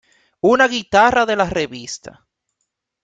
[0.53, 2.15] Una guitarra de la Revista.